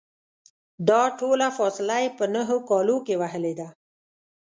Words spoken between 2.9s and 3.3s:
کې